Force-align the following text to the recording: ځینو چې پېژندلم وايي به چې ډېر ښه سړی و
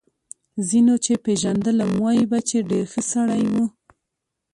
ځینو 0.69 0.93
چې 1.05 1.13
پېژندلم 1.25 1.91
وايي 2.03 2.25
به 2.31 2.39
چې 2.49 2.57
ډېر 2.69 2.85
ښه 2.91 3.01
سړی 3.11 3.43
و 3.53 3.55